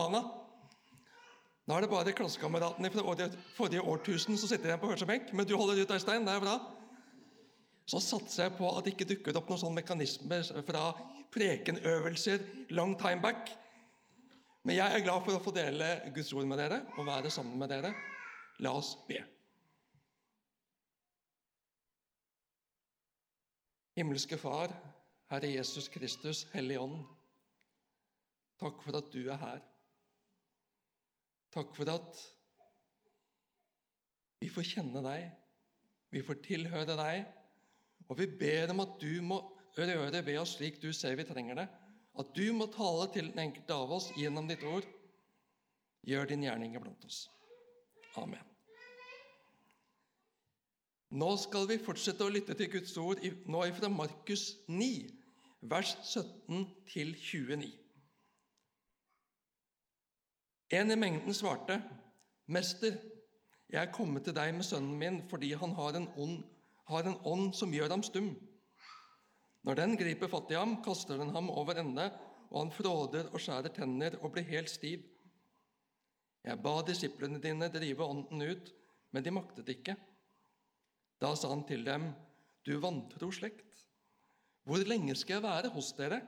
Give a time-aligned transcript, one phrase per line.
[0.00, 0.24] Havana.
[1.68, 5.54] Nå er det bare klassekameratene fra forrige årtusen som sitter igjen på første men du
[5.54, 6.24] holder ut, Øystein.
[6.26, 6.56] Det er bra.
[7.86, 10.90] Så satser jeg på at det ikke dukker opp noen sånne mekanismer fra
[11.34, 12.42] prekenøvelser
[12.74, 13.52] long time back.
[14.66, 17.58] Men jeg er glad for å få dele Guds ord med dere og være sammen
[17.60, 17.94] med dere.
[18.60, 19.22] La oss be.
[23.96, 24.74] Himmelske Far,
[25.30, 27.02] Herre Jesus Kristus, Hellige Ånd.
[28.60, 29.69] Takk for at du er her.
[31.54, 32.20] Takk for at
[34.40, 35.26] vi får kjenne deg,
[36.14, 37.24] vi får tilhøre deg,
[38.08, 39.40] og vi ber om at du må
[39.76, 41.66] røre ved oss slik du ser vi trenger det.
[42.18, 44.86] At du må tale til den enkelte av oss gjennom ditt ord.
[46.06, 47.26] Gjør din gjerning blant oss.
[48.18, 48.42] Amen.
[51.10, 54.90] Nå skal vi fortsette å lytte til Guds ord nå fra Markus 9,
[55.70, 57.70] vers 17 til 29.
[60.70, 61.80] En i mengden svarte,
[62.46, 62.94] 'Mester,
[63.70, 66.44] jeg er kommet til deg med sønnen min fordi han har en ånd,
[66.86, 68.36] har en ånd som gjør ham stum.'
[69.66, 72.06] Når den griper fatt i ham, kaster den ham over ende,
[72.50, 75.02] og han fråder og skjærer tenner og blir helt stiv.
[76.44, 78.70] Jeg ba disiplene dine drive ånden ut,
[79.12, 79.96] men de maktet ikke.
[81.20, 82.12] Da sa han til dem,
[82.64, 83.86] Du vantro slekt,
[84.64, 86.20] hvor lenge skal jeg være hos dere?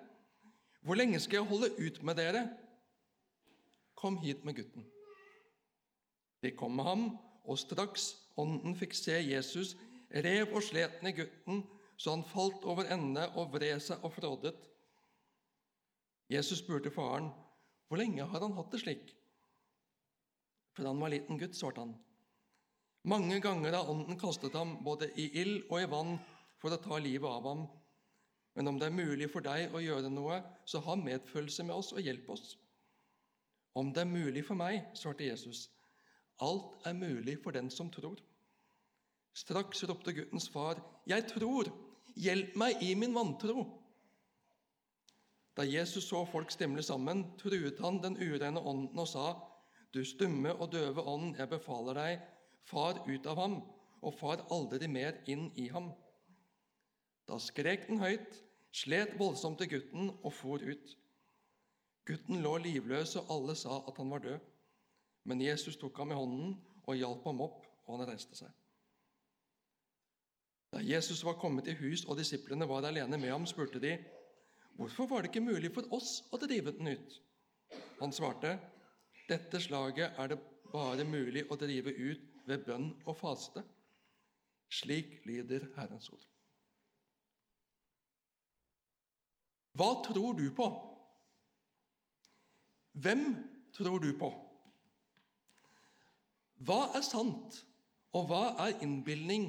[0.81, 2.47] Hvor lenge skal jeg holde ut med dere?
[4.03, 4.83] Kom hit med gutten.
[6.43, 7.05] De kom med ham,
[7.47, 8.09] og straks
[8.41, 9.77] ånden fikk se Jesus,
[10.27, 11.63] rev og slet ned gutten,
[11.95, 14.57] så han falt over ende og vred seg og frådet.
[16.33, 17.31] Jesus spurte faren,
[17.87, 19.15] 'Hvor lenge har han hatt det slik?'
[20.75, 21.95] For han var liten gutt, svarte han.
[23.05, 26.19] Mange ganger har ånden kastet ham både i ild og i vann
[26.59, 27.67] for å ta livet av ham.
[28.55, 31.93] Men om det er mulig for deg å gjøre noe, så ha medfølelse med oss
[31.93, 32.57] og hjelp oss.
[33.75, 35.71] Om det er mulig for meg, svarte Jesus,
[36.43, 38.19] alt er mulig for den som tror.
[39.33, 41.71] Straks ropte guttens far, 'Jeg tror!
[42.17, 43.65] Hjelp meg i min vantro!'
[45.57, 49.35] Da Jesus så folk stimle sammen, truet han den urene ånden og sa,
[49.93, 52.21] 'Du stumme og døve ånd, jeg befaler deg,
[52.65, 53.63] far ut av ham,
[54.03, 55.93] og far aldri mer inn i ham.'
[57.29, 60.97] Da skrek den høyt, slet voldsomt til gutten og for ut.
[62.07, 64.39] Gutten lå livløs, og alle sa at han var død.
[65.25, 68.51] Men Jesus tok ham i hånden og hjalp ham opp, og han reiste seg.
[70.73, 73.99] Da Jesus var kommet i hus og disiplene var alene med ham, spurte de,
[74.73, 77.21] 'Hvorfor var det ikke mulig for oss å drive den ut?'
[78.01, 78.59] Han svarte,
[79.29, 80.39] 'Dette slaget er det
[80.73, 83.63] bare mulig å drive ut ved bønn og faste.'
[84.73, 86.25] Slik lyder Herrens ord.
[89.77, 90.92] Hva tror du på?
[92.93, 93.37] Hvem
[93.73, 94.29] tror du på?
[96.63, 97.63] Hva er sant,
[98.13, 99.49] og hva er innbilning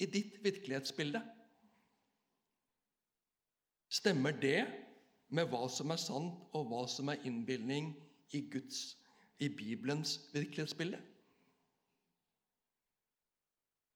[0.00, 1.20] i ditt virkelighetsbilde?
[3.92, 4.60] Stemmer det
[5.34, 7.90] med hva som er sant, og hva som er innbilning
[8.36, 8.96] i Guds,
[9.42, 11.00] i Bibelens virkelighetsbilde?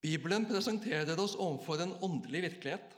[0.01, 2.97] Bibelen presenterer oss overfor en åndelig virkelighet.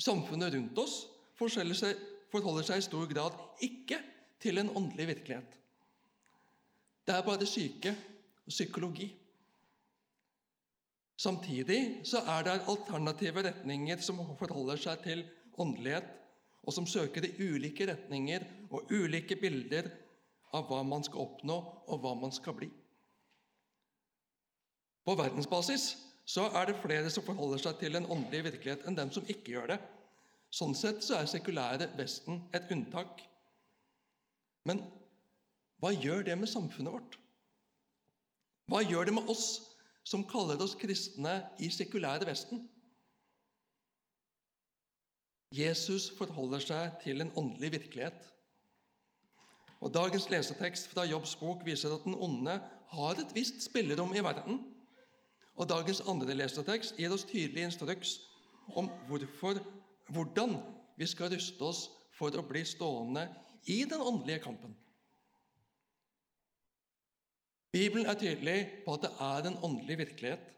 [0.00, 0.94] Samfunnet rundt oss
[1.38, 4.00] forholder seg i stor grad ikke
[4.44, 5.60] til en åndelig virkelighet.
[7.04, 7.92] Det er bare syke
[8.44, 9.08] og psykologi.
[11.16, 15.24] Samtidig så er det alternative retninger som forholder seg til
[15.58, 16.06] åndelighet,
[16.64, 19.90] og som søker i ulike retninger og ulike bilder
[20.54, 22.70] av hva man skal oppnå, og hva man skal bli.
[25.04, 25.90] På verdensbasis
[26.24, 29.56] så er det flere som forholder seg til en åndelig virkelighet, enn dem som ikke
[29.56, 29.78] gjør det.
[30.54, 33.20] Sånn sett så er sekulære Vesten et unntak.
[34.68, 34.82] Men
[35.82, 37.18] hva gjør det med samfunnet vårt?
[38.70, 39.46] Hva gjør det med oss
[40.08, 42.62] som kaller oss kristne i sekulære Vesten?
[45.54, 48.16] Jesus forholder seg til en åndelig virkelighet.
[49.84, 52.56] Og Dagens lesetekst fra Jobbs bok viser at den onde
[52.94, 54.62] har et visst spillerom i verden.
[55.54, 58.16] Og dagens andre lesetekst gir oss tydelig instruks
[58.74, 59.60] om hvorfor,
[60.10, 60.56] hvordan
[60.98, 61.86] vi skal ruste oss
[62.18, 63.28] for å bli stående
[63.66, 64.76] i den åndelige kampen.
[67.72, 70.50] Bibelen er tydelig på at det er en åndelig virkelighet.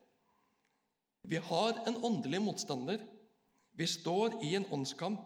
[1.22, 2.98] Vi har en åndelig motstander.
[3.72, 5.20] Vi står i en åndskamp.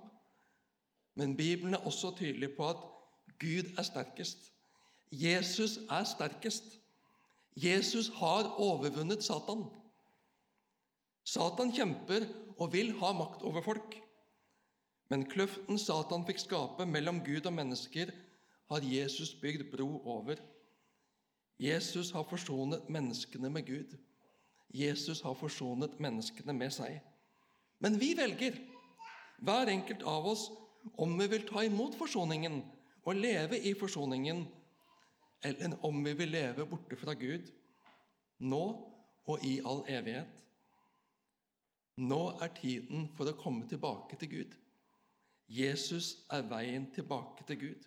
[1.15, 2.77] Men Bibelen er også tydelig på at
[3.41, 4.53] Gud er sterkest.
[5.12, 6.65] Jesus er sterkest.
[7.56, 9.65] Jesus har overvunnet Satan.
[11.25, 12.26] Satan kjemper
[12.59, 13.97] og vil ha makt over folk.
[15.11, 18.12] Men kløften Satan fikk skape mellom Gud og mennesker,
[18.71, 20.39] har Jesus bygd bro over.
[21.59, 23.97] Jesus har forsonet menneskene med Gud.
[24.71, 27.01] Jesus har forsonet menneskene med seg.
[27.83, 28.55] Men vi velger,
[29.43, 30.47] hver enkelt av oss,
[30.95, 32.62] om vi vil ta imot forsoningen
[33.03, 34.45] og leve i forsoningen,
[35.45, 37.51] eller om vi vil leve borte fra Gud,
[38.39, 38.65] nå
[39.27, 40.29] og i all evighet.
[42.01, 44.55] Nå er tiden for å komme tilbake til Gud.
[45.50, 47.87] Jesus er veien tilbake til Gud.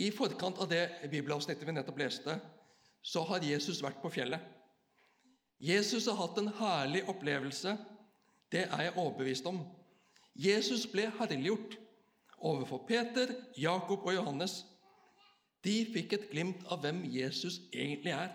[0.00, 2.36] I forkant av det bibelavsnittet vi nettopp leste,
[3.04, 4.40] så har Jesus vært på fjellet.
[5.60, 7.76] Jesus har hatt en herlig opplevelse.
[8.52, 9.62] Det er jeg overbevist om.
[10.36, 11.78] Jesus ble herliggjort
[12.44, 14.58] overfor Peter, Jakob og Johannes.
[15.64, 18.32] De fikk et glimt av hvem Jesus egentlig er.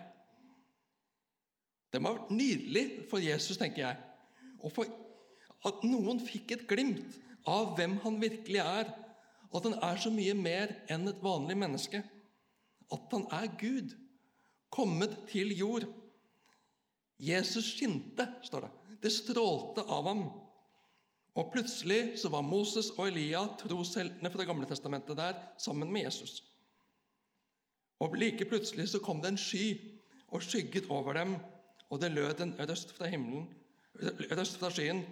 [1.92, 3.96] Det må ha vært nydelig for Jesus, tenker jeg,
[4.62, 5.01] og for
[5.68, 7.18] at noen fikk et glimt
[7.48, 8.92] av hvem han virkelig er,
[9.52, 12.02] at han er så mye mer enn et vanlig menneske.
[12.92, 13.92] At han er Gud
[14.72, 15.86] kommet til jord.
[17.22, 18.72] Jesus skinte, står det.
[19.02, 20.24] Det strålte av ham.
[21.38, 26.42] Og plutselig så var Moses og Elia, trosheltene fra gamle testamentet, der sammen med Jesus.
[28.02, 29.76] Og like plutselig så kom det en sky
[30.32, 31.36] og skygget over dem,
[31.88, 33.46] og det lød en røst fra himmelen,
[34.32, 35.04] røst fra skyen.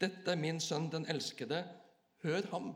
[0.00, 1.62] Dette er min sønn, den elskede.
[2.22, 2.74] Hør ham.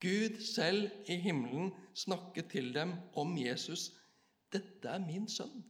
[0.00, 3.90] Gud selv i himmelen snakket til dem om Jesus.
[4.50, 5.64] 'Dette er min sønn,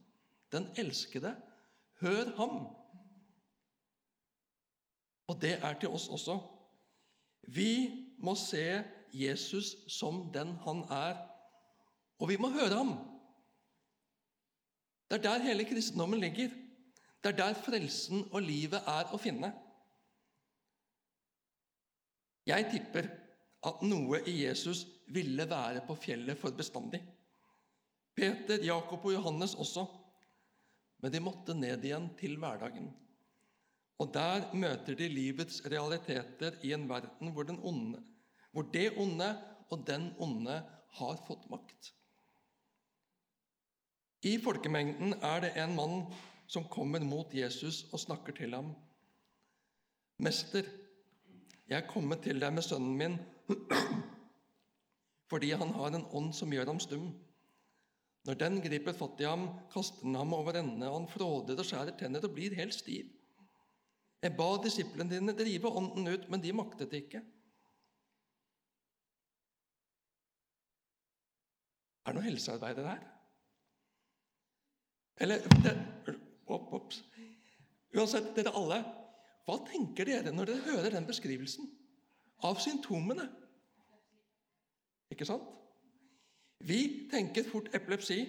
[0.53, 1.37] den elskede.
[2.01, 2.77] Hør ham!'
[5.27, 6.39] Og det er til oss også.
[7.43, 7.71] Vi
[8.19, 11.17] må se Jesus som den han er,
[12.19, 12.95] og vi må høre ham.
[15.11, 16.51] Det er der hele kristendommen ligger.
[17.21, 19.53] Det er der frelsen og livet er å finne.
[22.49, 23.11] Jeg tipper
[23.69, 27.03] at noe i Jesus ville være på fjellet for bestandig.
[28.17, 29.85] Peter, Jakob og Johannes også.
[31.01, 32.91] Men de måtte ned igjen til hverdagen.
[34.01, 38.01] Og der møter de livets realiteter i en verden hvor, onde,
[38.53, 39.31] hvor det onde
[39.71, 40.57] og den onde
[40.97, 41.93] har fått makt.
[44.25, 46.03] I folkemengden er det en mann
[46.51, 48.73] som kommer mot Jesus og snakker til ham.
[50.19, 50.67] 'Mester,
[51.69, 53.19] jeg er kommet til deg med sønnen min
[55.31, 57.13] fordi han har en ånd som gjør ham stum.
[58.27, 61.69] Når den griper fatt i ham, kaster den ham over ende, og han fråder og
[61.69, 63.07] skjærer tenner og blir helt stiv.
[64.23, 67.23] Jeg ba disiplene dine drive ånden ut, men de maktet ikke.
[72.05, 73.07] Er det noen helsearbeidere her?
[75.21, 75.73] Eller det,
[76.55, 76.97] opp, opp.
[77.97, 78.81] Uansett, dere alle,
[79.47, 81.67] hva tenker dere når dere hører den beskrivelsen
[82.47, 83.27] av symptomene?
[85.11, 85.47] Ikke sant?
[86.61, 88.21] Vi tenker fort epilepsi.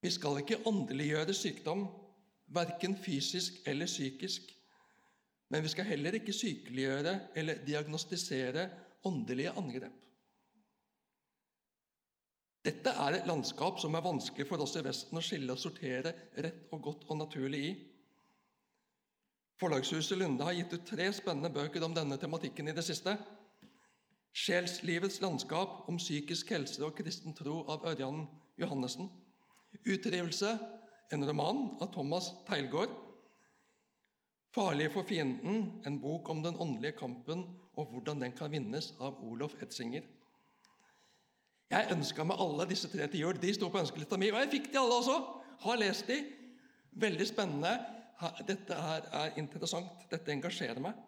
[0.00, 1.84] Vi skal ikke åndeliggjøre sykdom,
[2.50, 4.50] verken fysisk eller psykisk.
[5.50, 8.68] Men vi skal heller ikke sykeliggjøre eller diagnostisere
[9.06, 9.94] åndelige angrep.
[12.60, 16.12] Dette er et landskap som er vanskelig for oss i Vesten å skille og sortere
[16.44, 17.70] rett og godt og naturlig i.
[19.60, 23.16] Forlagshuset Lunde har gitt ut tre spennende bøker om denne tematikken i det siste.
[24.30, 28.26] 'Sjelslivets landskap om psykisk helse og kristen tro' av Ørjan
[28.60, 29.10] Johannessen.
[29.84, 30.58] 'Utrivelse',
[31.12, 32.92] en roman av Thomas Teilgaard.
[34.54, 39.18] 'Farlig for fienden', en bok om den åndelige kampen og hvordan den kan vinnes, av
[39.24, 40.02] Olof Etzinger.
[41.70, 43.38] Jeg ønska meg alle disse tre til jul.
[43.38, 45.16] De sto på ønskelista mi, og jeg fikk de alle også.
[45.62, 46.18] Har lest de.
[46.98, 47.76] Veldig spennende.
[48.48, 50.02] Dette her er interessant.
[50.10, 50.98] Dette engasjerer meg.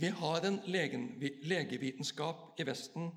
[0.00, 3.12] Vi har en legevitenskap i Vesten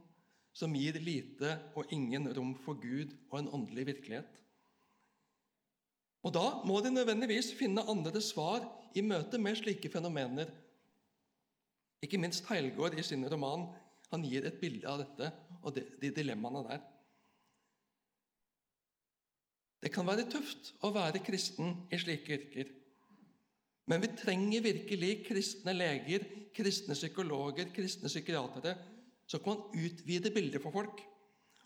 [0.56, 4.40] som gir lite og ingen rom for Gud og en åndelig virkelighet.
[6.24, 10.50] Og Da må de nødvendigvis finne andre svar i møte med slike fenomener.
[12.04, 13.68] Ikke minst Heilgaard i sin roman
[14.14, 16.82] han gir et bilde av dette og de, de dilemmaene der.
[19.80, 22.72] Det kan være tøft å være kristen i slike yrker.
[23.90, 28.76] Men vi trenger virkelig kristne leger, kristne psykologer, kristne psykiatere
[29.30, 31.02] som kan utvide bildet for folk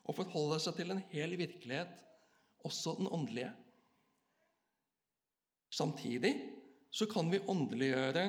[0.03, 1.91] og forholde seg til en hel virkelighet,
[2.67, 3.51] også den åndelige.
[5.73, 6.33] Samtidig
[6.93, 8.25] så kan vi åndeliggjøre,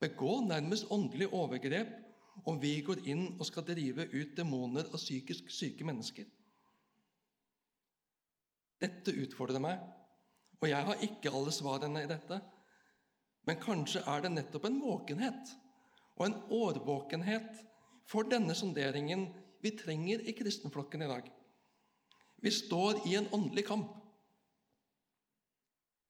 [0.00, 1.90] begå nærmest åndelige overgrep
[2.44, 6.28] om vi går inn og skal drive ut demoner og psykisk syke mennesker.
[8.80, 9.80] Dette utfordrer meg
[10.60, 12.36] Og jeg har ikke alle svarene i dette,
[13.48, 15.52] men kanskje er det nettopp en våkenhet
[16.18, 17.62] og en årvåkenhet
[18.04, 19.22] for denne sonderingen
[19.64, 21.30] vi trenger i kristenflokken i dag.
[22.44, 23.88] Vi står i en åndelig kamp.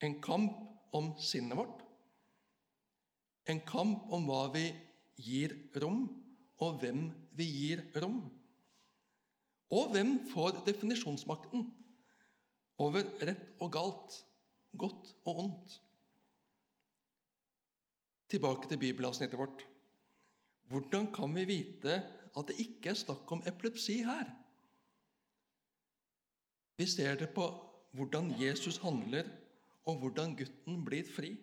[0.03, 0.59] En kamp
[0.91, 1.79] om sinnet vårt.
[3.47, 4.65] En kamp om hva vi
[5.19, 6.05] gir rom,
[6.61, 8.21] og hvem vi gir rom.
[9.71, 11.65] Og hvem får definisjonsmakten
[12.81, 14.17] over rett og galt,
[14.77, 15.77] godt og ondt?
[18.31, 19.65] Tilbake til bibelavsnittet vårt.
[20.71, 21.97] Hvordan kan vi vite
[22.31, 24.29] at det ikke er snakk om epilepsi her?
[26.79, 27.47] Vi ser det på
[27.91, 29.27] hvordan Jesus handler,
[29.85, 31.33] og hvordan gutten blir fri.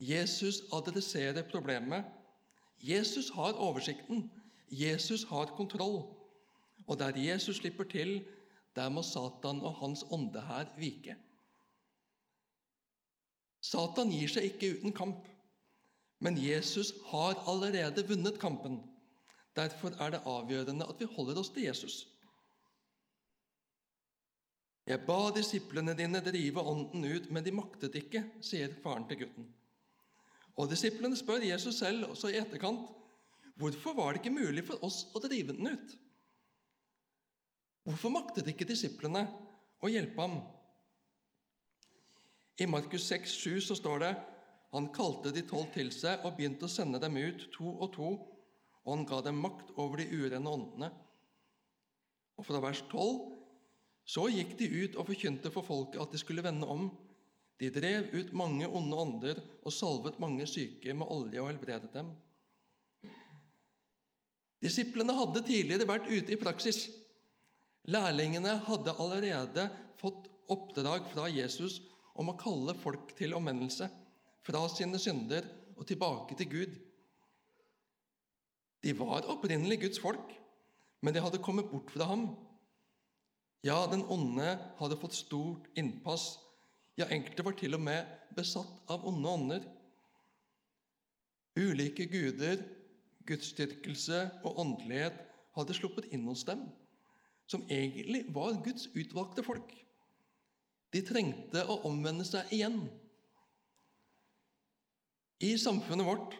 [0.00, 2.04] Jesus adresserer problemet.
[2.80, 4.30] Jesus har oversikten.
[4.70, 6.02] Jesus har kontroll.
[6.86, 8.24] Og der Jesus slipper til,
[8.76, 11.16] der må Satan og hans ånde her vike.
[13.60, 15.26] Satan gir seg ikke uten kamp,
[16.22, 18.78] men Jesus har allerede vunnet kampen.
[19.56, 22.06] Derfor er det avgjørende at vi holder oss til Jesus.
[24.88, 29.48] Jeg ba disiplene dine drive ånden ut, men de maktet ikke, sier faren til gutten.
[30.58, 32.88] Og Disiplene spør Jesus selv også i etterkant
[33.58, 35.94] hvorfor var det ikke mulig for oss å drive den ut.
[37.86, 39.24] Hvorfor maktet ikke disiplene
[39.82, 40.36] å hjelpe ham?
[42.58, 44.12] I Markus 6, 7 så står det
[44.74, 48.10] han kalte de tolv til seg og begynte å sende dem ut to og to,
[48.84, 50.90] og han ga dem makt over de urene åndene.
[52.38, 53.38] Og fra vers 12
[54.08, 56.90] så gikk de ut og forkynte for folket at de skulle vende om.
[57.58, 62.12] De drev ut mange onde ånder og salvet mange syke med olje og helbredet dem.
[64.62, 66.86] Disiplene hadde tidligere vært ute i praksis.
[67.90, 71.80] Lærlingene hadde allerede fått oppdrag fra Jesus
[72.18, 73.88] om å kalle folk til omvendelse
[74.46, 75.46] fra sine synder
[75.76, 76.74] og tilbake til Gud.
[78.82, 80.30] De var opprinnelig Guds folk,
[81.02, 82.28] men de hadde kommet bort fra ham
[83.66, 86.36] ja, den onde hadde fått stort innpass.
[86.98, 89.66] Ja, enkelte var til og med besatt av onde ånder.
[91.58, 92.64] Ulike guder,
[93.28, 95.20] gudsdyrkelse og åndelighet
[95.54, 96.64] hadde sluppet inn hos dem,
[97.50, 99.70] som egentlig var Guds utvalgte folk.
[100.94, 102.80] De trengte å omvende seg igjen.
[105.44, 106.34] I samfunnet vårt,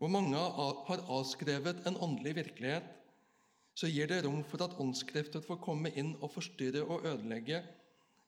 [0.00, 2.86] hvor mange har avskrevet en åndelig virkelighet,
[3.78, 7.62] så gir det rom for at åndskrefter får komme inn og forstyrre og ødelegge,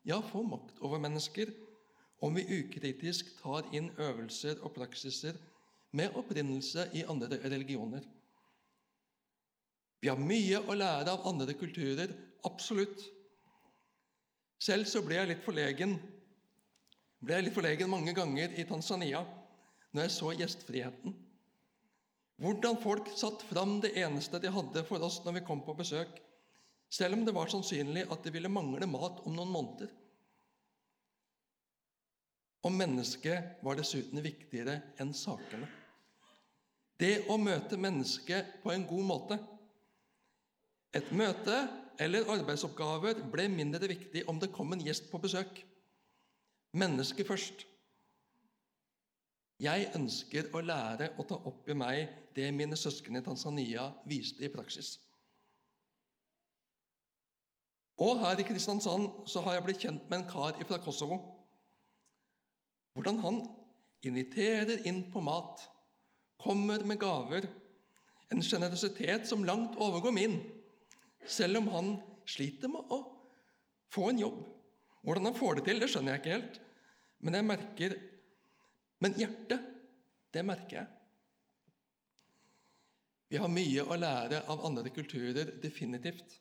[0.07, 1.51] ja, få makt over mennesker,
[2.23, 5.37] om vi ukritisk tar inn øvelser og praksiser
[5.97, 8.05] med opprinnelse i andre religioner.
[10.01, 12.13] Vi har mye å lære av andre kulturer,
[12.47, 13.03] absolutt.
[14.63, 15.97] Selv så ble jeg litt forlegen
[17.27, 19.23] ble jeg litt forlegen mange ganger i Tanzania
[19.97, 21.15] når jeg så gjestfriheten.
[22.45, 26.21] Hvordan folk satt fram det eneste de hadde for oss når vi kom på besøk,
[26.93, 29.91] selv om det var sannsynlig at det ville mangle mat om noen måneder.
[32.67, 35.69] Og mennesket var dessuten viktigere enn sakene.
[36.97, 39.39] Det å møte mennesket på en god måte.
[40.97, 41.57] Et møte
[42.01, 45.61] eller arbeidsoppgaver ble mindre viktig om det kom en gjest på besøk.
[46.77, 47.67] Mennesket først.
[49.63, 54.45] Jeg ønsker å lære å ta opp i meg det mine søsken i Tanzania viste
[54.45, 54.97] i praksis.
[58.03, 61.19] Og her i Kristiansand så har jeg blitt kjent med en kar fra Kosovo.
[62.97, 63.39] Hvordan han
[64.07, 65.63] inviterer inn på mat,
[66.41, 67.47] kommer med gaver,
[68.33, 70.37] en sjenerøsitet som langt overgår min,
[71.27, 71.95] selv om han
[72.29, 73.01] sliter med å
[73.93, 74.43] få en jobb.
[75.07, 76.61] Hvordan han får det til, det skjønner jeg ikke helt,
[77.25, 77.97] men jeg merker
[79.03, 79.61] men hjertet,
[80.33, 80.87] det merker jeg.
[83.29, 86.39] Vi har mye å lære av andre kulturer, definitivt.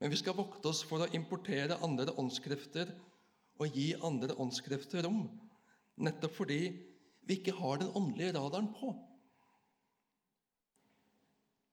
[0.00, 2.90] Men vi skal vokte oss for å importere andre åndskrefter
[3.60, 5.26] og gi andre åndskrefter rom,
[6.00, 6.60] nettopp fordi
[7.28, 8.94] vi ikke har den åndelige radaren på.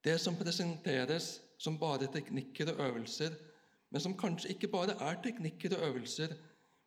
[0.03, 3.33] Det som presenteres som bare teknikker og øvelser,
[3.89, 6.35] men som kanskje ikke bare er teknikker og øvelser,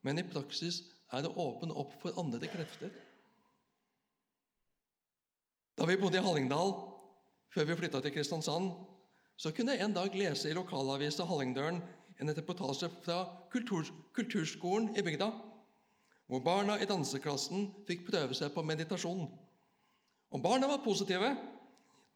[0.04, 0.82] men i praksis
[1.16, 2.92] er å åpne opp for andre krefter.
[5.80, 6.74] Da vi bodde i Hallingdal
[7.50, 8.70] før vi flytta til Kristiansand,
[9.40, 11.80] så kunne jeg en dag lese i lokalavisa Hallingdølen
[12.20, 15.30] en reportasje fra kultur, kulturskolen i bygda,
[16.28, 19.24] hvor barna i danseklassen fikk prøve seg på meditasjon.
[20.30, 21.32] Og barna var positive.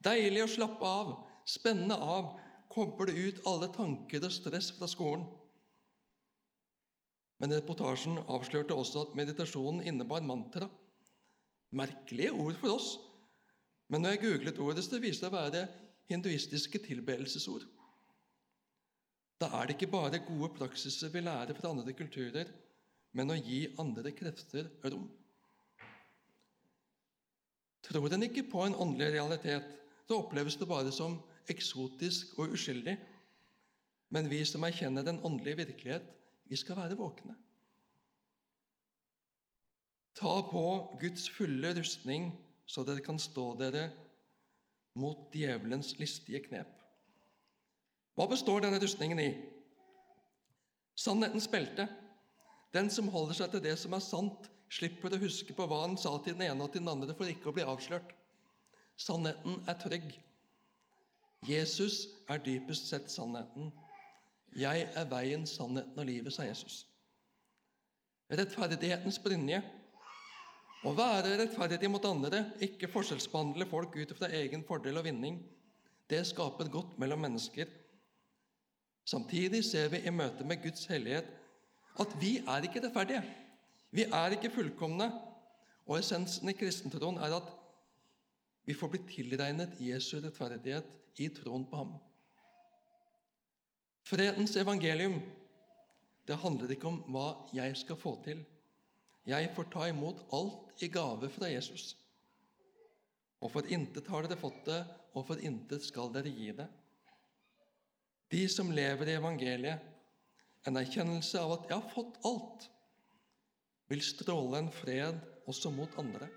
[0.04, 1.14] Deilig å slappe av,
[1.49, 2.35] spenne av,
[2.71, 5.25] koble ut alle tanker og stress fra skolen.
[7.43, 10.69] men reportasjen avslørte også at meditasjonen innebar mantra.
[11.76, 12.95] Merkelige ord for oss,
[13.90, 15.64] men når jeg googlet ordet, så viste det å være
[16.11, 17.64] hinduistiske tilbedelsesord.
[19.40, 22.50] Da er det ikke bare gode praksiser vi lærer fra andre kulturer,
[23.14, 25.08] men å gi andre krefter rom.
[27.84, 29.66] Tror en ikke på en åndelig realitet,
[30.08, 31.18] så oppleves det bare som
[31.52, 32.94] eksotisk og uskyldig.
[34.14, 36.06] Men vi som erkjenner den åndelige virkelighet,
[36.49, 37.34] vi skal være våkne.
[40.14, 40.64] Ta på
[41.00, 42.30] Guds fulle rustning,
[42.66, 43.88] så dere kan stå dere
[44.94, 46.70] mot djevelens listige knep.
[48.14, 49.30] Hva består denne rustningen i?
[50.94, 51.88] Sannhetens belte.
[52.74, 55.96] Den som holder seg til det som er sant, slipper å huske på hva han
[55.98, 58.14] sa til den ene og til den andre for ikke å bli avslørt.
[58.98, 60.12] Sannheten er trygg.
[61.48, 63.72] Jesus er dypest sett sannheten.
[64.54, 66.84] Jeg er veien, sannheten og livet, sa Jesus.
[68.30, 69.60] Rettferdighetens brynje.
[70.84, 75.38] Å være rettferdig mot andre, ikke forskjellsbehandle folk ut fra egen fordel og vinning,
[76.12, 77.70] det skaper godt mellom mennesker.
[79.08, 81.30] Samtidig ser vi i møte med Guds hellighet
[82.00, 83.22] at vi er ikke rettferdige.
[83.94, 85.08] Vi er ikke fullkomne.
[85.84, 87.48] Og essensen i kristentroen er at
[88.64, 90.88] vi får bli tilregnet Jesu rettferdighet
[91.20, 91.90] i troen på ham.
[94.04, 95.18] Fredens evangelium
[96.28, 98.40] det handler ikke om hva jeg skal få til.
[99.26, 101.95] Jeg får ta imot alt i gave fra Jesus.
[103.40, 104.83] Og for intet har dere fått det,
[105.14, 106.66] og for intet skal dere gi det.
[108.33, 109.90] De som lever i evangeliet,
[110.66, 112.71] en erkjennelse av at 'jeg har fått alt',
[113.88, 116.28] vil stråle en fred også mot andre.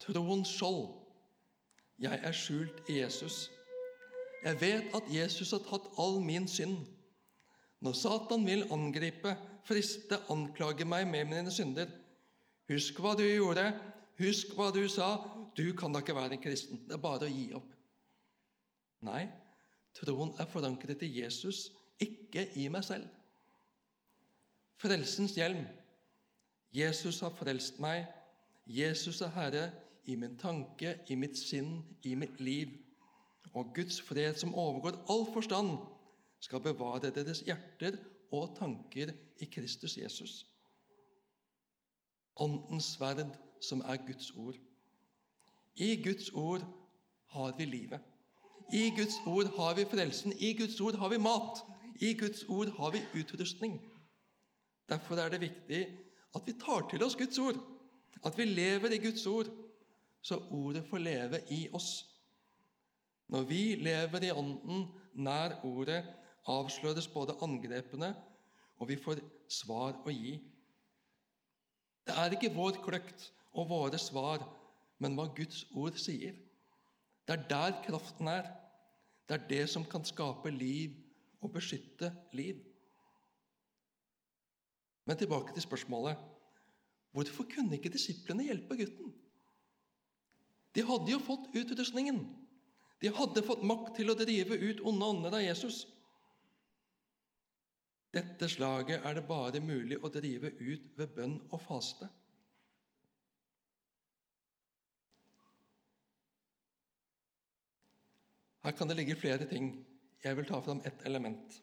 [0.00, 0.88] Troens skjold.
[1.98, 3.50] Jeg er skjult i Jesus.
[4.44, 6.86] Jeg vet at Jesus har tatt all min synd.
[7.80, 9.36] Når Satan vil angripe,
[9.70, 11.90] friste, anklage meg med mine synder
[12.70, 13.64] Husk hva du gjorde,
[14.20, 15.16] husk hva du sa.
[15.58, 16.84] Du kan da ikke være en kristen.
[16.86, 17.72] Det er bare å gi opp.
[19.08, 19.24] Nei,
[19.96, 21.64] troen er forankret i Jesus,
[21.98, 23.08] ikke i meg selv.
[24.80, 25.64] Frelsens hjelm.
[26.70, 28.06] Jesus har frelst meg.
[28.70, 29.64] Jesus er Herre
[30.06, 32.76] i min tanke, i mitt sinn, i mitt liv.
[33.50, 35.74] Og Guds fred, som overgår all forstand,
[36.40, 37.98] skal bevare deres hjerter
[38.30, 40.46] og tanker i Kristus Jesus.
[42.36, 44.56] Åndens sverd, som er Guds ord.
[45.76, 46.64] I Guds ord
[47.26, 48.00] har vi livet.
[48.72, 50.32] I Guds ord har vi frelsen.
[50.32, 51.64] I Guds ord har vi mat.
[52.00, 53.80] I Guds ord har vi utrustning.
[54.88, 55.86] Derfor er det viktig
[56.34, 57.58] at vi tar til oss Guds ord,
[58.24, 59.46] at vi lever i Guds ord,
[60.22, 62.06] så ordet får leve i oss.
[63.28, 66.04] Når vi lever i Ånden, nær ordet,
[66.46, 68.14] avsløres både angrepene,
[68.80, 70.38] og vi får svar å gi.
[72.06, 74.42] Det er ikke vår kløkt og våre svar,
[75.00, 76.34] men hva Guds ord sier.
[77.28, 78.48] Det er der kraften er.
[79.28, 80.96] Det er det som kan skape liv
[81.40, 82.58] og beskytte liv.
[85.06, 86.18] Men tilbake til spørsmålet
[87.14, 89.12] hvorfor kunne ikke disiplene hjelpe gutten?
[90.74, 92.20] De hadde jo fått utrustningen.
[93.02, 95.82] De hadde fått makt til å drive ut onde ånder av Jesus.
[98.10, 102.08] Dette slaget er det bare mulig å drive ut ved bønn og faste.
[108.64, 109.72] Her kan det ligge flere ting.
[110.24, 111.54] Jeg vil ta fram ett element.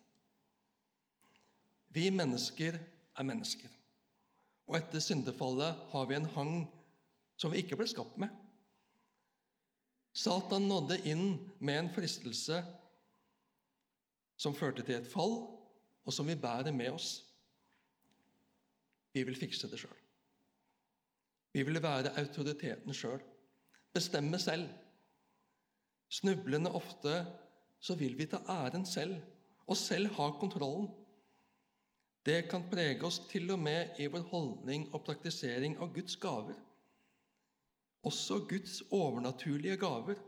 [1.93, 2.79] Vi mennesker
[3.17, 3.69] er mennesker.
[4.67, 6.55] Og etter syndefallet har vi en hang
[7.37, 8.31] som vi ikke ble skapt med.
[10.17, 11.27] Satan nådde inn
[11.59, 12.63] med en fristelse
[14.37, 15.56] som førte til et fall,
[16.07, 17.09] og som vi bærer med oss.
[19.13, 20.03] Vi vil fikse det sjøl.
[21.53, 23.19] Vi vil være autoriteten sjøl,
[23.93, 24.69] bestemme selv.
[26.07, 27.25] Snublende ofte
[27.83, 29.17] så vil vi ta æren selv,
[29.67, 30.87] og selv ha kontrollen.
[32.25, 36.55] Det kan prege oss til og med i vår holdning og praktisering av Guds gaver.
[38.03, 40.19] Også Guds overnaturlige gaver.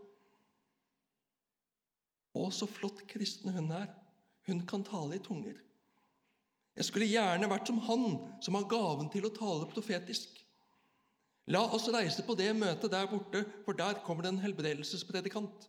[2.35, 3.87] Å, så flott kristen hun er.
[4.47, 5.59] Hun kan tale i tunger.
[6.77, 8.05] Jeg skulle gjerne vært som han
[8.43, 10.37] som har gaven til å tale profetisk.
[11.49, 15.65] La oss reise på det møtet der borte, for der kommer det en helbredelsespredikant.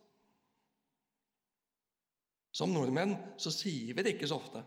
[2.53, 4.61] Som nordmenn så sier vi det ikke så ofte,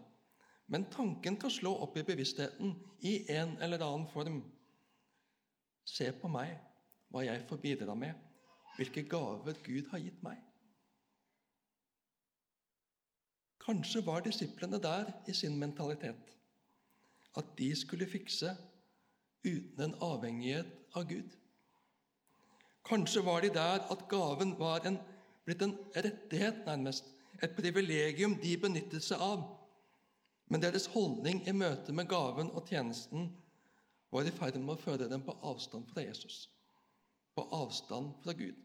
[0.73, 2.73] men tanken kan slå opp i bevisstheten
[3.05, 4.41] i en eller annen form.
[5.85, 6.57] Se på meg,
[7.13, 8.17] hva jeg får bidra med,
[8.79, 10.41] hvilke gaver Gud har gitt meg.
[13.65, 16.35] Kanskje var disiplene der i sin mentalitet.
[17.37, 18.57] at de skulle fikse
[19.45, 21.33] uten en avhengighet av Gud.
[22.85, 24.99] Kanskje var de der at gaven var en,
[25.45, 27.05] blitt en rettighet, nærmest,
[27.43, 29.43] et privilegium de benyttet seg av.
[30.49, 33.33] Men deres holdning i møte med gaven og tjenesten
[34.13, 36.45] var i ferd med å føre dem på avstand fra Jesus,
[37.35, 38.64] på avstand fra Gud.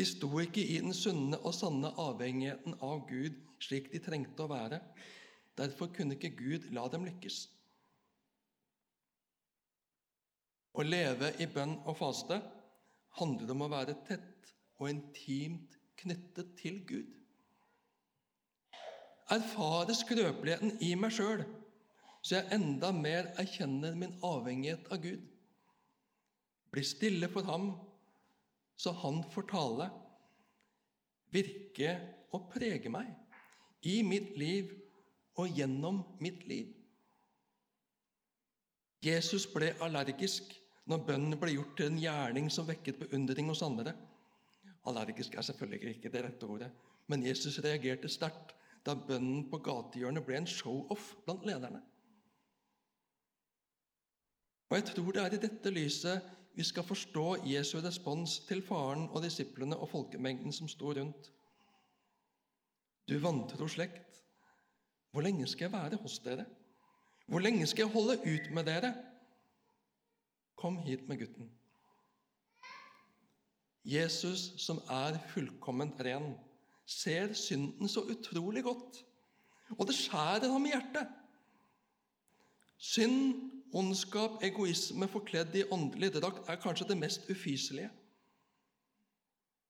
[0.00, 4.48] De sto ikke i den sunne og sanne avhengigheten av Gud slik de trengte å
[4.48, 4.78] være.
[5.60, 7.42] Derfor kunne ikke Gud la dem lykkes.
[10.72, 12.38] Å leve i bønn og faste
[13.18, 17.12] handler om å være tett og intimt knyttet til Gud.
[19.36, 21.44] Erfare skrøpeligheten i meg sjøl,
[22.24, 25.28] så jeg enda mer erkjenner min avhengighet av Gud.
[26.72, 27.74] Bli stille for ham,
[28.80, 29.88] så han får tale,
[31.34, 31.96] virke
[32.32, 33.10] og prege meg
[33.86, 34.72] i mitt liv
[35.40, 36.70] og gjennom mitt liv.
[39.04, 40.52] Jesus ble allergisk
[40.90, 43.94] når bønnen ble gjort til en gjerning som vekket beundring hos andre.
[44.88, 46.70] Allergisk er selvfølgelig ikke det rette ordet,
[47.08, 51.82] men Jesus reagerte sterkt da bønnen på gatehjørnet ble en show-off blant lederne.
[54.70, 59.08] Og Jeg tror det er i dette lyset vi skal forstå Jesu respons til faren
[59.08, 61.30] og disiplene og folkemengden som sto rundt.
[63.08, 64.22] Du vantro slekt,
[65.10, 66.44] hvor lenge skal jeg være hos dere?
[67.26, 68.94] Hvor lenge skal jeg holde ut med dere?
[70.56, 71.50] Kom hit med gutten.
[73.84, 76.34] Jesus, som er fullkomment ren,
[76.86, 79.04] ser synden så utrolig godt,
[79.78, 81.06] og det skjærer ham i hjertet.
[82.76, 87.90] Synd, ondskap, egoisme forkledd i åndelig drakt er kanskje det mest ufyselige.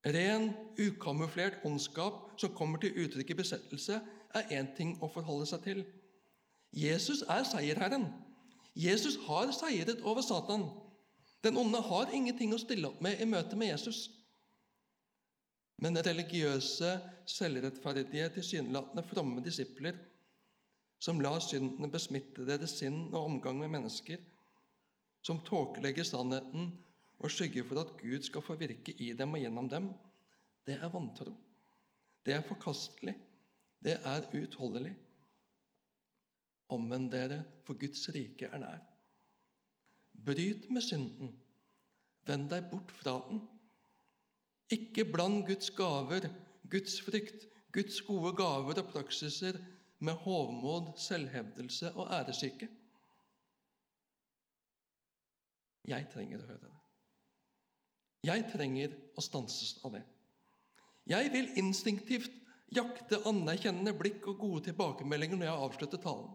[0.06, 4.00] Ren, ukamuflert ondskap som kommer til uttrykk i besettelse,
[4.34, 5.82] er én ting å forholde seg til.
[6.72, 8.06] Jesus er seierherren.
[8.74, 10.64] Jesus har seiret over Satan.
[11.44, 14.06] Den onde har ingenting å stille opp med i møte med Jesus.
[15.80, 16.94] Men religiøse,
[17.28, 19.96] selvrettferdige, tilsynelatende fromme disipler
[21.00, 24.20] som lar syndene besmitte deres sinn og omgang med mennesker,
[25.24, 26.70] som tåkelegger sannheten
[27.20, 29.90] og skygger for at Gud skal få virke i dem og gjennom dem,
[30.66, 31.32] det er vantro.
[32.24, 33.16] Det er forkastelig.
[33.80, 34.92] Det er utholdelig.
[36.70, 38.82] Omvend dere, for Guds rike er nær.
[40.26, 41.32] Bryt med synden.
[42.28, 43.40] Vend deg bort fra den.
[44.70, 46.28] Ikke bland Guds gaver,
[46.70, 49.58] Guds frykt, Guds gode gaver og praksiser
[50.00, 52.68] med hovmod, selvhevdelse og æresyke.
[55.88, 56.76] Jeg trenger å høre det.
[58.30, 60.02] Jeg trenger å stanses av det.
[61.08, 62.34] Jeg vil instinktivt
[62.70, 66.34] jakte anerkjennende blikk og gode tilbakemeldinger når jeg avslutter talen.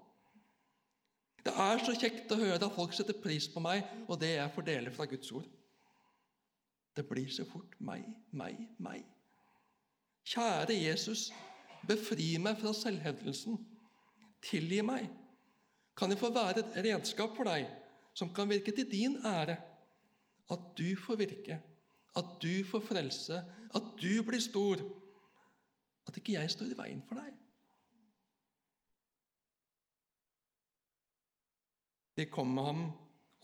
[1.45, 4.53] Det er så kjekt å høre at folk setter pris på meg og det jeg
[4.55, 5.45] fordeler fra Guds ord.
[6.95, 9.03] Det blir så fort meg, meg, meg.
[10.25, 11.27] Kjære Jesus,
[11.87, 13.59] befri meg fra selvhevdelsen.
[14.45, 15.07] Tilgi meg.
[15.97, 17.69] Kan jeg få være et redskap for deg
[18.15, 19.57] som kan virke til din ære?
[20.51, 21.57] At du får virke,
[22.15, 23.39] at du får frelse,
[23.75, 24.83] at du blir stor.
[26.07, 27.33] At ikke jeg står i veien for deg.
[32.15, 32.83] De kom med ham,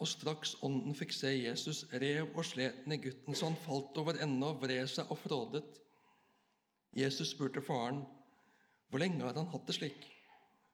[0.02, 4.18] og straks ånden fikk se Jesus, rev og slet ned gutten så han falt over
[4.24, 5.64] ende og vred seg og frådet.
[6.98, 8.02] Jesus spurte faren,
[8.92, 10.10] 'Hvor lenge har han hatt det slik?'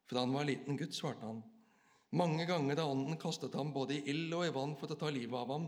[0.09, 1.43] Fra han var liten gutt, svarte han.
[2.11, 5.11] Mange ganger har ånden kastet ham både i ild og i vann for å ta
[5.11, 5.67] livet av ham.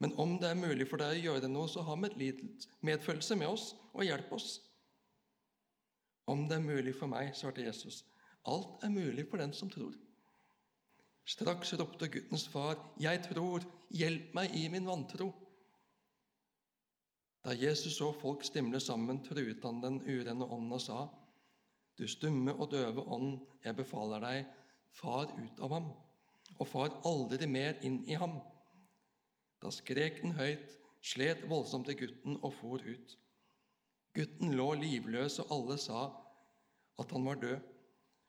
[0.00, 3.72] Men om det er mulig for deg å gjøre noe, så ha medfølelse med oss
[3.92, 4.60] og hjelp oss.
[6.30, 8.04] Om det er mulig for meg, svarte Jesus.
[8.46, 9.96] Alt er mulig for den som tror.
[11.28, 15.34] Straks ropte guttens far, 'Jeg tror, hjelp meg i min vantro.'
[17.44, 21.08] Da Jesus så folk stimle sammen, truet han den urene ånden og sa,
[21.98, 24.46] 'Du stumme og døve ånd, jeg befaler deg,
[24.94, 25.88] far ut av ham,
[26.58, 28.38] og far aldri mer inn i ham.'
[29.62, 33.18] Da skrek den høyt, slet voldsomt til gutten og for ut.
[34.14, 36.04] Gutten lå livløs, og alle sa
[36.98, 37.58] at han var død.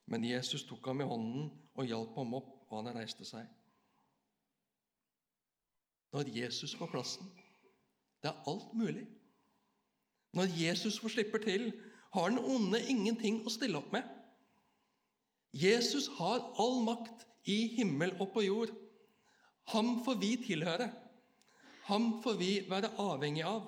[0.09, 3.45] Men Jesus tok ham i hånden og hjalp ham opp og han reiste seg.
[6.13, 7.29] Når Jesus får plassen
[8.19, 9.05] Det er alt mulig.
[10.33, 11.69] Når Jesus får slippe til,
[12.15, 14.05] har den onde ingenting å stille opp med.
[15.53, 18.73] Jesus har all makt i himmel og på jord.
[19.73, 20.89] Ham får vi tilhøre.
[21.89, 23.67] Ham får vi være avhengig av.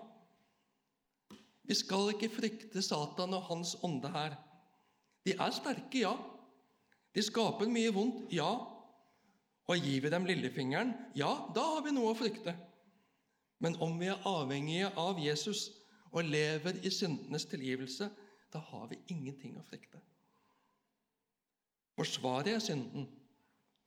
[1.66, 4.36] Vi skal ikke frykte Satan og hans ånde her.
[5.26, 6.16] De er sterke, ja,
[7.12, 8.48] De skaper mye vondt, ja.
[9.68, 12.54] Og gir vi dem lillefingeren, ja, da har vi noe å frykte.
[13.60, 15.66] Men om vi er avhengige av Jesus
[16.12, 18.08] og lever i syndenes tilgivelse,
[18.52, 20.00] da har vi ingenting å frykte.
[21.98, 23.08] Forsvarer jeg synden,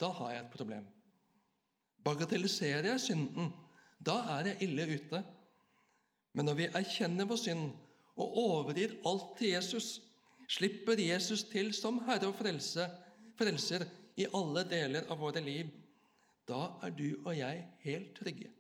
[0.00, 0.86] da har jeg et problem.
[2.04, 3.52] Bagatelliserer jeg synden,
[4.04, 5.22] da er jeg ille ute.
[6.34, 7.70] Men når vi erkjenner vår synd
[8.20, 9.88] og overgir alt til Jesus,
[10.50, 12.86] slipper Jesus til som Herre og frelse,
[13.38, 13.86] frelser
[14.20, 15.70] i alle deler av våre liv,
[16.48, 18.50] da er du og jeg helt trygge.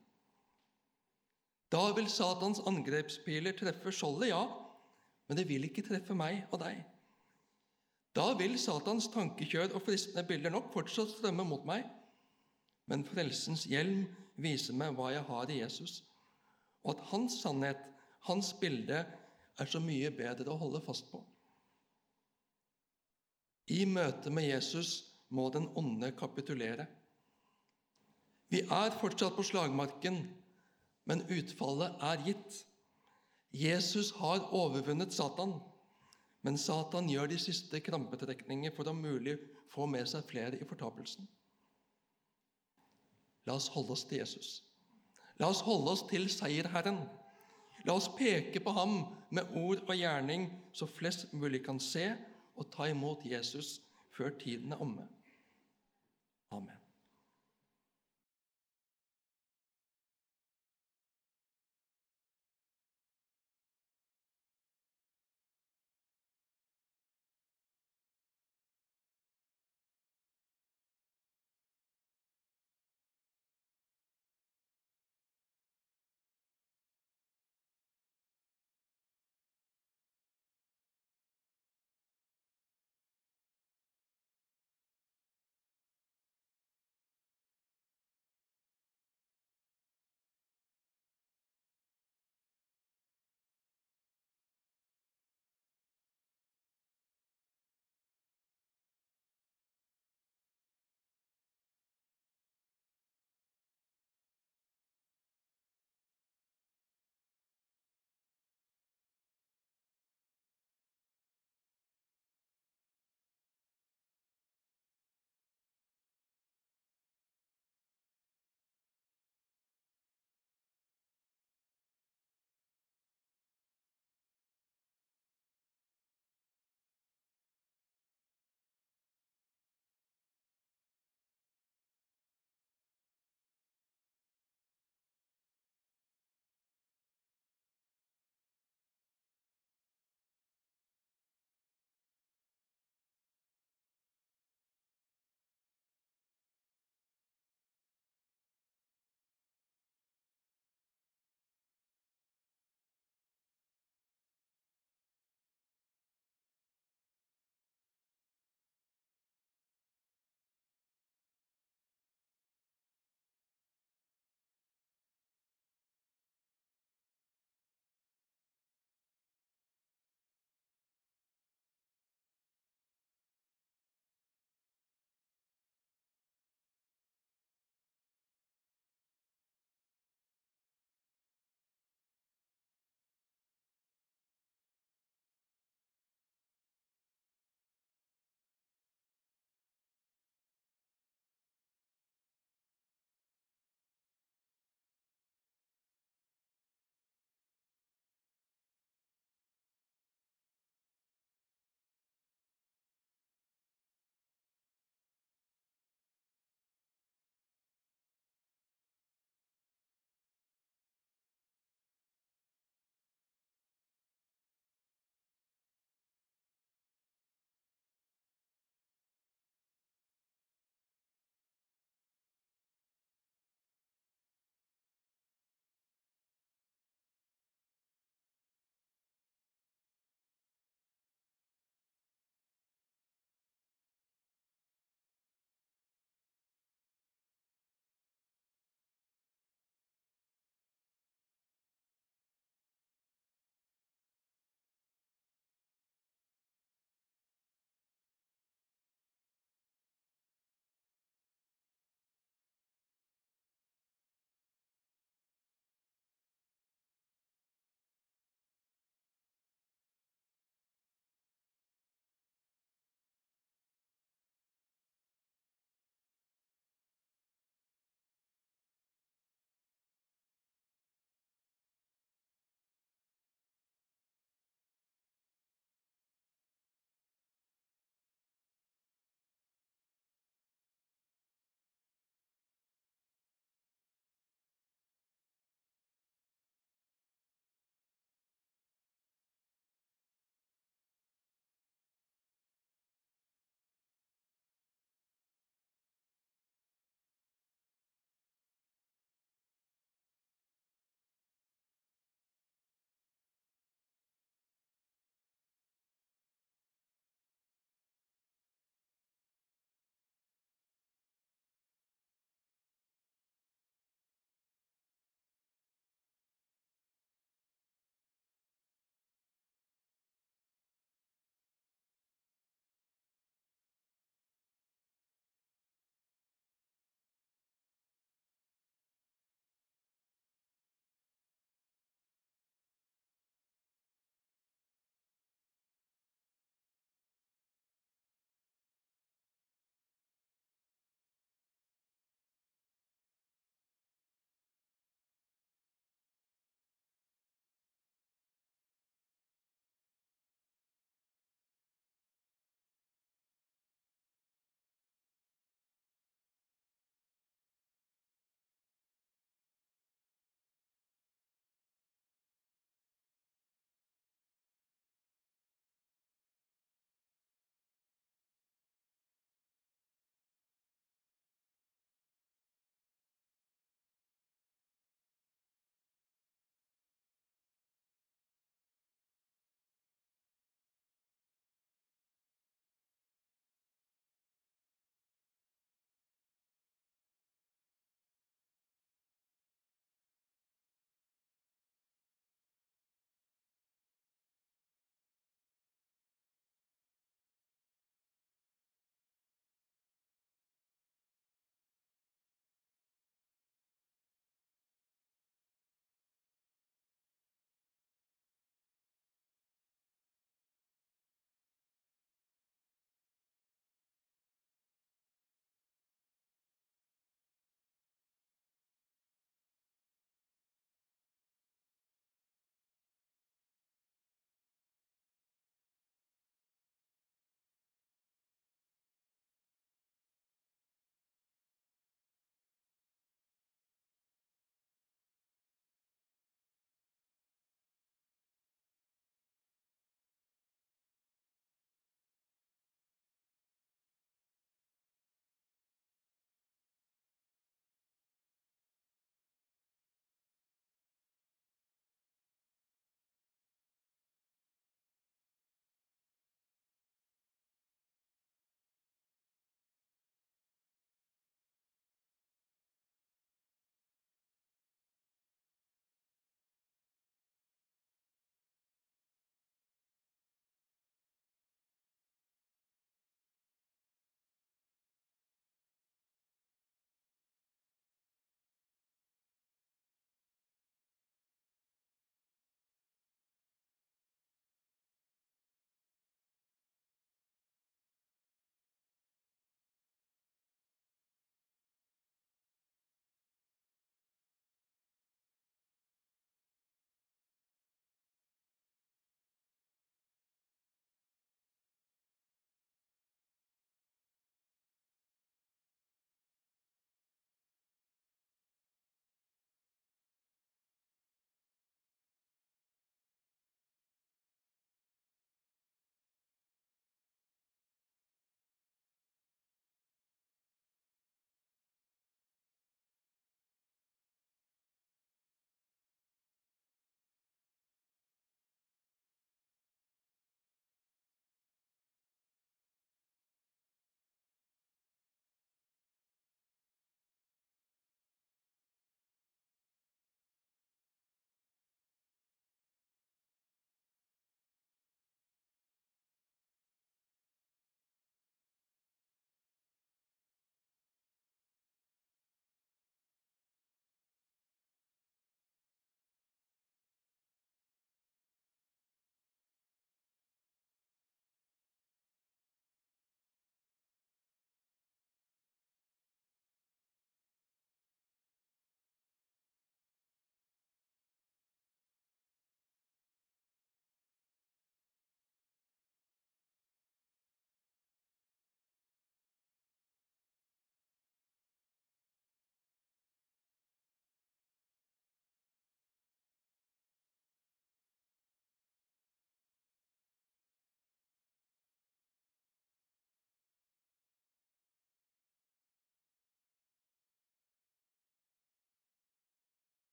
[1.72, 4.42] Da vil Satans angrepspiler treffe skjoldet, ja,
[5.28, 6.82] men det vil ikke treffe meg og deg.
[8.14, 11.86] Da vil Satans tankekjør og fristende bilder nok fortsatt strømme mot meg,
[12.86, 14.04] men frelsens hjelm
[14.40, 16.02] viser meg hva jeg har i Jesus,
[16.84, 17.80] og at hans sannhet,
[18.28, 19.04] hans bilde,
[19.54, 21.20] er så mye bedre å holde fast på.
[23.70, 26.86] I møte med Jesus må den onde kapitulere.
[28.52, 30.18] Vi er fortsatt på slagmarken,
[31.08, 32.58] men utfallet er gitt.
[33.54, 35.54] Jesus har overvunnet Satan,
[36.42, 39.36] men Satan gjør de siste krampetrekninger for om mulig
[39.70, 41.28] få med seg flere i fortapelsen.
[43.46, 44.50] La oss holde oss til Jesus.
[45.38, 46.98] La oss holde oss til seierherren.
[47.84, 49.00] La oss peke på ham
[49.34, 52.08] med ord og gjerning, så flest mulig kan se
[52.56, 53.76] og ta imot Jesus
[54.14, 55.06] før tiden er omme.
[56.50, 56.83] Amen.